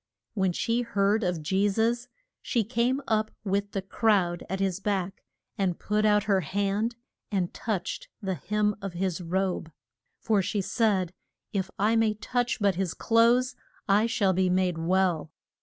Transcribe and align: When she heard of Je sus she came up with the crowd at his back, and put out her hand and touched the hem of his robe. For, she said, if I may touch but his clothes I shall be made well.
When 0.33 0.51
she 0.51 0.81
heard 0.81 1.23
of 1.23 1.43
Je 1.43 1.69
sus 1.69 2.07
she 2.41 2.63
came 2.63 3.03
up 3.07 3.29
with 3.43 3.73
the 3.73 3.83
crowd 3.83 4.43
at 4.49 4.59
his 4.59 4.79
back, 4.79 5.21
and 5.59 5.77
put 5.77 6.05
out 6.05 6.23
her 6.23 6.41
hand 6.41 6.95
and 7.31 7.53
touched 7.53 8.07
the 8.19 8.33
hem 8.33 8.75
of 8.81 8.93
his 8.93 9.21
robe. 9.21 9.71
For, 10.19 10.41
she 10.41 10.59
said, 10.59 11.13
if 11.53 11.69
I 11.77 11.95
may 11.95 12.15
touch 12.15 12.59
but 12.59 12.73
his 12.73 12.95
clothes 12.95 13.55
I 13.87 14.07
shall 14.07 14.33
be 14.33 14.49
made 14.49 14.79
well. 14.79 15.29